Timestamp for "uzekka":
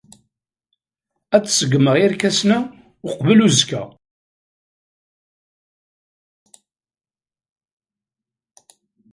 3.45-3.83